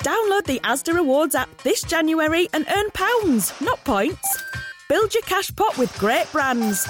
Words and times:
Download 0.00 0.44
the 0.44 0.60
Asda 0.60 0.94
Rewards 0.94 1.34
app 1.34 1.54
this 1.58 1.82
January 1.82 2.48
and 2.54 2.64
earn 2.74 2.90
pounds, 2.92 3.52
not 3.60 3.84
points. 3.84 4.42
Build 4.88 5.12
your 5.12 5.22
cash 5.24 5.54
pot 5.54 5.76
with 5.76 5.96
great 5.98 6.24
brands. 6.32 6.88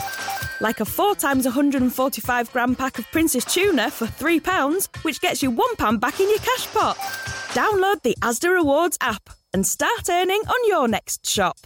Like 0.61 0.79
a 0.79 0.85
4 0.85 1.17
times 1.17 1.45
145 1.45 2.53
gram 2.53 2.77
pack 2.77 3.01
of 3.01 3.11
Princess 3.11 3.45
Tuna 3.45 3.91
for 3.91 4.07
£3, 4.07 5.05
which 5.05 5.21
gets 5.21 5.43
you 5.43 5.51
£1 5.51 5.99
back 5.99 6.21
in 6.21 6.29
your 6.29 6.39
cash 6.39 6.73
pot. 6.73 6.97
Download 7.53 8.01
the 8.03 8.15
Asda 8.23 8.55
Rewards 8.55 8.97
app 9.01 9.29
and 9.53 9.67
start 9.67 10.09
earning 10.09 10.43
on 10.47 10.69
your 10.69 10.87
next 10.87 11.29
shop. 11.29 11.57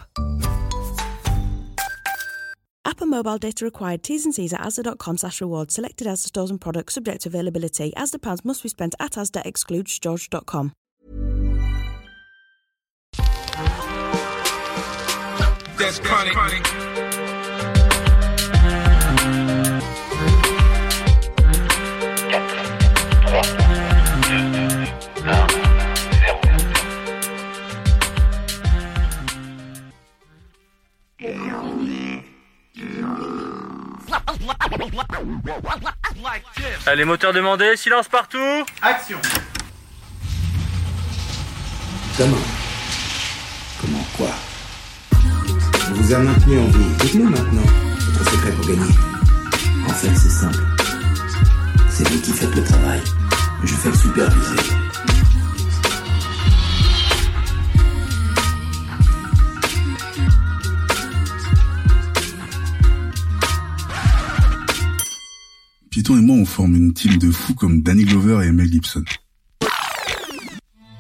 App 2.87 3.03
and 3.03 3.11
mobile 3.11 3.37
data 3.37 3.67
required. 3.67 4.03
T's 4.03 4.25
and 4.25 4.35
C's 4.35 4.55
at 4.55 4.61
asda.com 4.61 5.19
slash 5.19 5.43
rewards. 5.43 5.75
Selected 5.75 6.07
Asda 6.07 6.27
stores 6.27 6.51
and 6.51 6.61
products 6.61 6.95
subject 6.95 7.23
to 7.23 7.29
availability. 7.29 7.93
Asda 7.99 8.23
pounds 8.23 8.47
must 8.47 8.63
be 8.63 8.71
spent 8.71 8.95
at 8.99 9.13
Asda 9.13 9.45
excludes 9.45 9.99
george.com. 9.99 10.73
That's 15.85 15.99
chronic. 15.99 16.33
Allez, 36.87 37.05
moteur 37.05 37.35
demandé, 37.35 37.77
silence 37.77 38.09
partout. 38.09 38.39
Action. 38.81 39.19
Comment 42.17 42.37
Comment 43.83 44.07
quoi? 44.17 44.31
Vous 45.95 46.13
a 46.13 46.19
maintenu 46.19 46.59
en 46.59 46.67
vie. 46.67 46.79
Dites-nous 47.01 47.29
maintenant 47.29 47.63
votre 48.07 48.31
secret 48.31 48.53
pour 48.53 48.67
gagner. 48.67 48.95
En 49.87 49.93
fait, 49.93 50.15
c'est 50.15 50.31
simple. 50.31 50.65
C'est 51.89 52.09
vous 52.09 52.21
qui 52.21 52.33
faites 52.33 52.55
le 52.55 52.65
travail. 52.65 53.01
Je 53.63 53.75
fais 53.75 53.89
le 53.91 53.95
superviser. 53.95 54.57
Python 65.91 66.19
et 66.19 66.23
moi, 66.23 66.37
on 66.37 66.45
forme 66.45 66.75
une 66.75 66.93
team 66.93 67.19
de 67.19 67.31
fous 67.31 67.55
comme 67.55 67.83
Danny 67.83 68.05
Glover 68.05 68.45
et 68.45 68.51
Mel 68.51 68.71
Gibson. 68.71 69.05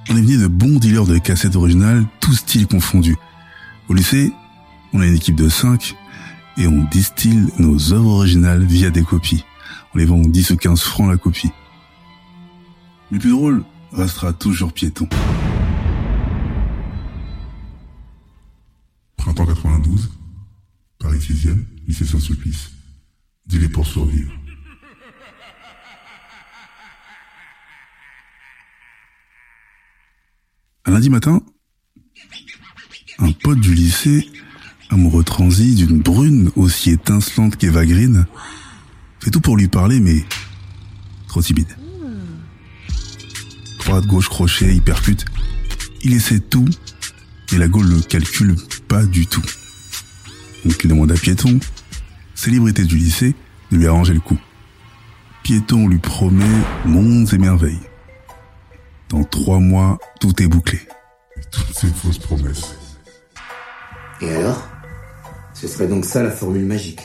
On 0.08 0.16
est 0.16 0.20
venu 0.20 0.36
de 0.36 0.46
bons 0.46 0.78
dealers 0.78 1.06
de 1.06 1.18
cassettes 1.18 1.56
originales, 1.56 2.04
tous 2.20 2.34
styles 2.34 2.68
confondus. 2.68 3.16
Au 3.88 3.94
lycée, 3.94 4.32
on 4.94 5.00
a 5.00 5.06
une 5.06 5.16
équipe 5.16 5.34
de 5.34 5.48
5 5.48 5.96
et 6.56 6.68
on 6.68 6.84
distille 6.84 7.52
nos 7.58 7.92
œuvres 7.92 8.10
originales 8.10 8.64
via 8.64 8.90
des 8.90 9.02
copies. 9.02 9.44
On 9.92 9.98
les 9.98 10.04
vend 10.04 10.20
10 10.20 10.50
ou 10.50 10.56
15 10.56 10.80
francs 10.80 11.10
la 11.10 11.16
copie. 11.16 11.50
Mais 13.10 13.16
le 13.16 13.20
plus 13.20 13.30
drôle 13.30 13.64
restera 13.92 14.32
toujours 14.32 14.72
Piéton. 14.72 15.08
Printemps 19.16 19.46
92, 19.46 20.12
Paris 21.00 21.18
6e, 21.18 21.64
lycée 21.86 22.04
Saint-Sulpice. 22.04 22.70
Dealer 23.46 23.70
pour 23.70 23.86
survivre. 23.86 24.32
Un 30.86 30.92
lundi 30.92 31.10
matin, 31.10 31.42
un 33.18 33.32
pote 33.32 33.60
du 33.60 33.74
lycée, 33.74 34.30
amoureux 34.94 35.24
transi 35.24 35.74
d'une 35.74 36.00
brune 36.00 36.50
aussi 36.56 36.90
étincelante 36.90 37.56
qu'Eva 37.56 37.84
Green, 37.84 38.26
fait 39.20 39.30
tout 39.30 39.40
pour 39.40 39.56
lui 39.56 39.68
parler, 39.68 40.00
mais 40.00 40.24
trop 41.28 41.42
timide. 41.42 41.76
Droite, 43.80 44.06
gauche, 44.06 44.28
crochet, 44.28 44.74
hypercute. 44.74 45.24
Il 46.02 46.14
essaie 46.14 46.38
tout, 46.38 46.68
et 47.52 47.58
la 47.58 47.68
Gaule 47.68 47.88
le 47.88 48.00
calcule 48.00 48.56
pas 48.88 49.04
du 49.04 49.26
tout. 49.26 49.44
Donc 50.64 50.82
il 50.82 50.88
demande 50.88 51.12
à 51.12 51.16
Piéton, 51.16 51.58
célébrité 52.34 52.84
du 52.84 52.96
lycée, 52.96 53.34
de 53.72 53.76
lui 53.76 53.86
arranger 53.86 54.14
le 54.14 54.20
coup. 54.20 54.38
Piéton 55.42 55.88
lui 55.88 55.98
promet 55.98 56.44
mondes 56.84 57.32
et 57.32 57.38
merveilles. 57.38 57.82
Dans 59.10 59.24
trois 59.24 59.58
mois, 59.58 59.98
tout 60.20 60.40
est 60.42 60.46
bouclé. 60.46 60.80
Toutes 61.50 61.74
ces 61.74 61.88
fausses 61.88 62.18
promesses. 62.18 62.76
Et 64.20 64.30
alors? 64.30 64.73
Ce 65.54 65.68
serait 65.68 65.86
donc 65.86 66.04
ça 66.04 66.22
la 66.22 66.30
formule 66.30 66.66
magique. 66.66 67.00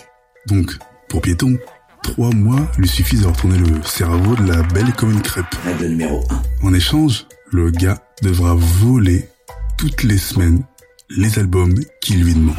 Donc, 0.47 0.77
pour 1.07 1.21
Piéton, 1.21 1.57
trois 2.03 2.31
mois 2.31 2.67
lui 2.77 2.87
suffisent 2.87 3.25
à 3.25 3.29
retourner 3.29 3.59
le 3.59 3.81
cerveau 3.83 4.35
de 4.35 4.51
la 4.51 4.63
belle 4.63 4.93
comme 4.93 5.11
une 5.11 5.21
crêpe. 5.21 5.45
Règle 5.63 5.87
numéro 5.87 6.23
1. 6.63 6.67
En 6.67 6.73
échange, 6.73 7.27
le 7.51 7.71
gars 7.71 8.03
devra 8.21 8.55
voler 8.55 9.29
toutes 9.77 10.03
les 10.03 10.17
semaines 10.17 10.63
les 11.09 11.39
albums 11.39 11.79
qu'il 12.01 12.23
lui 12.23 12.33
demande. 12.33 12.55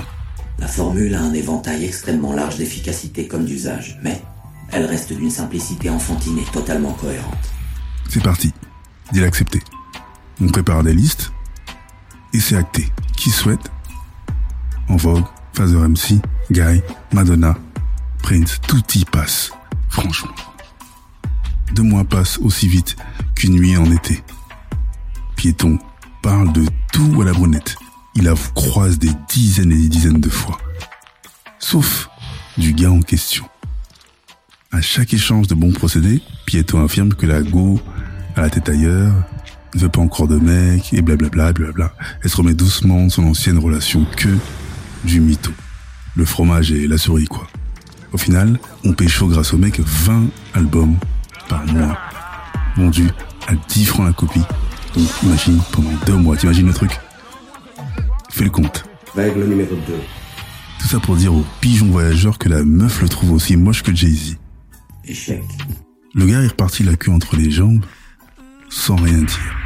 La 0.59 0.69
formule 0.69 1.15
a 1.15 1.23
un 1.23 1.33
éventail 1.33 1.85
extrêmement 1.85 2.33
large 2.33 2.57
d'efficacité 2.57 3.27
comme 3.27 3.45
d'usage, 3.45 3.99
mais 4.03 4.21
elle 4.73 4.85
reste 4.85 5.13
d'une 5.13 5.31
simplicité 5.31 5.91
enfantine 5.91 6.39
et 6.39 6.53
totalement 6.53 6.93
cohérente. 6.93 7.51
C'est 8.09 8.23
parti. 8.23 8.53
Deal 9.13 9.25
accepté. 9.25 9.61
On 10.41 10.47
prépare 10.49 10.83
des 10.83 10.95
listes 10.95 11.33
et 12.33 12.41
c'est 12.41 12.57
acté. 12.57 12.87
Qui 13.17 13.31
souhaite 13.31 13.71
En 14.89 14.97
Vogue, 14.97 15.25
Father 15.55 15.77
MC, 15.77 16.21
Guy, 16.51 16.83
Madonna, 17.13 17.57
Prince, 18.23 18.61
tout 18.67 18.83
y 18.95 19.05
passe. 19.05 19.51
Franchement. 19.89 20.35
Deux 21.75 21.83
mois 21.83 22.05
passent 22.05 22.39
aussi 22.39 22.69
vite 22.69 22.97
qu'une 23.35 23.55
nuit 23.55 23.77
en 23.77 23.91
été. 23.91 24.23
Piéton 25.37 25.79
parle 26.23 26.53
de 26.53 26.65
tout 26.93 27.23
à 27.23 27.25
la 27.25 27.33
brunette. 27.33 27.77
Il 28.15 28.25
la 28.25 28.35
croise 28.55 28.99
des 28.99 29.13
dizaines 29.29 29.73
et 29.73 29.77
des 29.77 29.89
dizaines 29.89 30.21
de 30.21 30.29
fois. 30.29 30.59
Sauf 31.59 32.09
du 32.59 32.73
gars 32.73 32.91
en 32.91 33.01
question. 33.01 33.45
À 34.73 34.81
chaque 34.81 35.15
échange 35.15 35.47
de 35.47 35.55
bons 35.55 35.73
procédés, 35.73 36.23
Piéton 36.47 36.85
affirme 36.85 37.15
que 37.15 37.27
la 37.27 37.43
go 37.43 37.81
à 38.37 38.43
la 38.43 38.51
tête 38.51 38.69
ailleurs, 38.69 39.13
ne 39.75 39.81
veut 39.81 39.89
pas 39.89 40.01
encore 40.01 40.29
de 40.29 40.37
mec, 40.37 40.93
et 40.93 41.03
blablabla, 41.03 41.53
blablabla. 41.53 41.93
Elle 42.23 42.31
se 42.31 42.37
remet 42.37 42.55
doucement 42.55 43.05
de 43.05 43.11
son 43.11 43.25
ancienne 43.25 43.59
relation 43.59 44.05
que 44.17 44.29
du 45.05 45.21
mytho. 45.21 45.53
Le 46.17 46.25
fromage 46.25 46.73
et 46.73 46.87
la 46.87 46.99
souris, 46.99 47.27
quoi. 47.27 47.47
Au 48.13 48.19
final, 48.19 48.59
on 48.85 48.93
pécho 48.93 49.29
grâce 49.29 49.55
au 49.55 49.59
mec 49.59 49.81
20 49.81 50.27
albums 50.55 50.97
par 51.49 51.65
mois, 51.67 51.97
vendus 52.77 53.11
à 53.47 53.55
10 53.55 53.85
francs 53.87 54.07
la 54.07 54.13
copie. 54.13 54.43
Donc 54.97 55.09
imagine, 55.23 55.61
pendant 55.73 55.93
deux 56.07 56.17
mois, 56.17 56.37
t'imagines 56.37 56.67
le 56.67 56.75
truc? 56.75 56.99
Fais 58.31 58.45
le 58.45 58.51
compte. 58.51 58.85
Règle 59.15 59.45
numéro 59.45 59.75
2. 59.75 59.95
Tout 60.81 60.89
ça 60.89 60.99
pour 60.99 61.17
dire 61.17 61.35
au 61.35 61.45
pigeon 61.61 61.87
voyageur 61.87 62.39
que 62.39 62.49
la 62.49 62.65
meuf 62.65 63.03
le 63.03 63.09
trouve 63.09 63.33
aussi 63.33 63.57
moche 63.57 63.83
que 63.83 63.95
Jay-Z. 63.95 64.37
Échec. 65.05 65.43
Le 66.15 66.27
gars 66.27 66.43
est 66.43 66.49
reparti 66.49 66.83
la 66.83 66.97
queue 66.97 67.13
entre 67.13 67.37
les 67.37 67.51
jambes, 67.51 67.85
sans 68.69 68.97
rien 68.97 69.19
dire. 69.19 69.57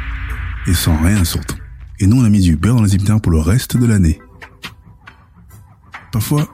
Et 0.67 0.73
sans 0.73 0.97
rien 0.97 1.23
surtout. 1.23 1.57
Et 1.99 2.07
nous, 2.07 2.21
on 2.21 2.25
a 2.25 2.29
mis 2.29 2.41
du 2.41 2.55
beurre 2.55 2.75
dans 2.75 2.83
les 2.83 2.95
épinards 2.95 3.21
pour 3.21 3.31
le 3.31 3.39
reste 3.39 3.77
de 3.77 3.85
l'année. 3.85 4.19
Parfois, 6.15 6.47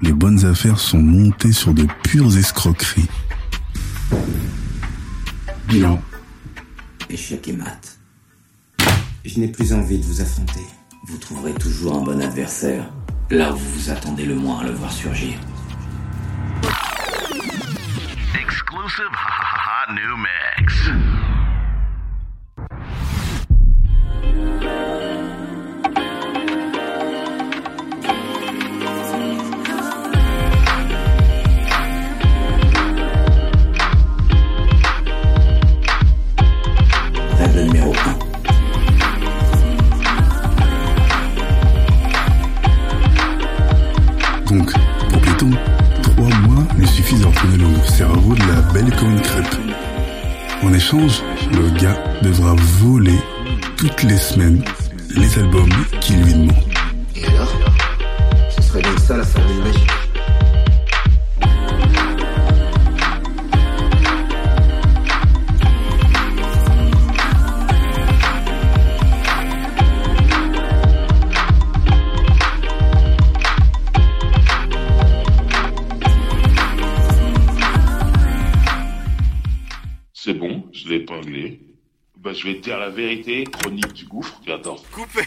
les 0.00 0.14
bonnes 0.14 0.46
affaires 0.46 0.78
sont 0.78 0.96
montées 0.96 1.52
sur 1.52 1.74
de 1.74 1.86
pures 2.04 2.38
escroqueries. 2.38 3.06
Bilan. 5.66 6.00
Échec 7.10 7.48
et 7.48 7.52
mat. 7.52 7.98
Je 9.26 9.38
n'ai 9.38 9.48
plus 9.48 9.74
envie 9.74 9.98
de 9.98 10.04
vous 10.06 10.22
affronter. 10.22 10.64
Vous 11.06 11.18
trouverez 11.18 11.52
toujours 11.52 11.96
un 11.96 12.00
bon 12.00 12.22
adversaire, 12.22 12.90
là 13.28 13.52
où 13.52 13.58
vous 13.58 13.72
vous 13.74 13.90
attendez 13.90 14.24
le 14.24 14.36
moins 14.36 14.60
à 14.60 14.64
le 14.64 14.72
voir 14.72 14.90
surgir. 14.90 15.38
Exclusive 18.40 19.12
hot 19.12 19.92
new 19.92 20.16
mix. 20.16 20.88
Règle 37.58 37.72
numéro 37.72 37.92
1. 37.92 37.94
Donc, 44.48 44.72
pour 45.10 45.20
Piéton, 45.20 45.50
trois 46.02 46.28
mois 46.40 46.64
lui 46.76 46.86
suffisent 46.86 47.24
à 47.24 47.26
retourner 47.26 47.56
le 47.56 47.66
cerveau 47.88 48.34
de 48.34 48.40
la 48.40 48.60
belle 48.72 48.94
comme 48.96 49.10
une 49.10 49.20
crêpe. 49.20 49.56
En 50.62 50.72
échange, 50.72 51.22
le 51.52 51.68
gars 51.80 51.98
devra 52.22 52.54
voler 52.80 53.18
toutes 53.76 54.04
les 54.04 54.16
semaines 54.16 54.62
les 55.16 55.38
albums 55.38 55.72
qu'il 56.00 56.22
lui 56.22 56.34
demande. 56.34 56.52
Et 57.16 57.26
alors? 57.26 57.52
Ce 58.56 58.62
serait 58.62 58.82
donc 58.82 58.98
ça 59.00 59.16
la 59.16 59.24
formule 59.24 59.62
magique. 59.64 60.07
C'est 80.28 80.34
bon, 80.34 80.62
je 80.74 80.86
l'ai 80.90 80.96
épinglé. 80.96 81.58
Bah, 82.18 82.34
je 82.34 82.46
vais 82.46 82.56
te 82.56 82.64
dire 82.64 82.76
la 82.76 82.90
vérité, 82.90 83.44
chronique 83.44 83.94
du 83.94 84.04
gouffre. 84.04 84.38
Attends. 84.46 84.76
Coupé 84.92 85.24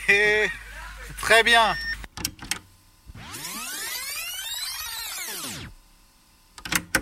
Très 1.19 1.41
bien 1.41 1.73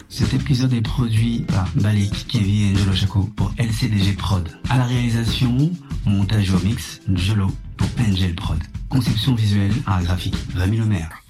Cet 0.08 0.34
épisode 0.34 0.72
est 0.72 0.82
produit 0.82 1.42
par 1.42 1.68
Balik, 1.76 2.26
Kevin 2.30 2.74
et 2.74 2.80
Angelo 2.80 2.96
Chaco 2.96 3.24
pour 3.36 3.52
LCDG 3.58 4.14
Prod. 4.14 4.48
À 4.70 4.78
la 4.78 4.86
réalisation, 4.86 5.70
montage 6.06 6.54
au 6.54 6.60
mix, 6.60 7.02
Jolo 7.14 7.48
pour 7.76 7.90
Angel 8.00 8.34
Prod. 8.34 8.60
Conception 8.88 9.36
visuelle, 9.36 9.74
art 9.86 10.04
graphique, 10.04 10.38
Rémi 10.56 10.78
Lemaire. 10.78 11.22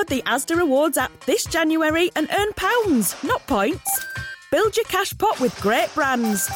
Download 0.00 0.06
the 0.08 0.22
Asda 0.22 0.56
Rewards 0.56 0.96
app 0.96 1.12
this 1.26 1.44
January 1.44 2.10
and 2.16 2.28
earn 2.38 2.52
pounds, 2.54 3.14
not 3.22 3.46
points. 3.46 4.06
Build 4.50 4.76
your 4.76 4.84
cash 4.84 5.16
pot 5.18 5.38
with 5.40 5.54
great 5.60 5.94
brands. 5.94 6.50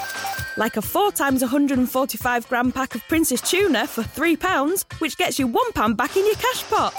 Like 0.56 0.76
a 0.76 0.82
4 0.82 1.12
times 1.12 1.42
145 1.42 2.48
gram 2.48 2.72
pack 2.72 2.94
of 2.94 3.06
Princess 3.08 3.40
Tuna 3.42 3.86
for 3.86 4.02
£3, 4.02 4.84
which 5.00 5.18
gets 5.18 5.38
you 5.38 5.48
£1 5.48 5.96
back 5.96 6.16
in 6.16 6.24
your 6.24 6.36
cash 6.36 6.64
pot. 6.70 6.94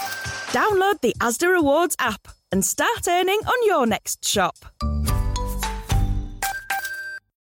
Download 0.52 1.00
the 1.00 1.14
Asda 1.20 1.52
Rewards 1.52 1.96
app 1.98 2.28
and 2.52 2.64
start 2.64 3.08
earning 3.08 3.40
on 3.44 3.66
your 3.66 3.86
next 3.86 4.24
shop. 4.26 4.56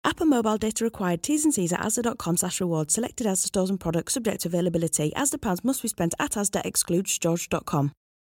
App 0.04 0.22
and 0.22 0.30
mobile 0.30 0.58
data 0.58 0.84
required. 0.84 1.24
T's 1.24 1.44
and 1.46 1.54
C's 1.54 1.74
at 1.74 1.80
asda.com 1.80 2.38
slash 2.38 2.60
rewards. 2.62 2.94
Selected 2.94 3.26
Asda 3.26 3.48
stores 3.48 3.70
and 3.70 3.80
products 3.80 4.14
subject 4.14 4.42
to 4.42 4.50
availability. 4.50 5.12
Asda 5.16 5.42
pounds 5.42 5.64
must 5.64 5.82
be 5.82 5.88
spent 5.88 6.14
at 6.20 6.32
Asda 6.32 6.64
excludes 6.66 7.18
george.com. 7.18 7.94